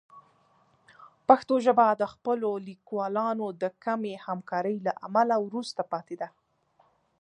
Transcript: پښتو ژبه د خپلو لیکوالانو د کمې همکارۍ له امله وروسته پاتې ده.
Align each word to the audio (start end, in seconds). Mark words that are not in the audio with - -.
پښتو 1.27 1.55
ژبه 1.65 1.87
د 2.01 2.03
خپلو 2.13 2.49
لیکوالانو 2.67 3.45
د 3.61 3.63
کمې 3.83 4.13
همکارۍ 4.27 4.77
له 4.85 4.93
امله 5.07 5.35
وروسته 5.47 5.81
پاتې 5.91 6.15
ده. 6.21 6.27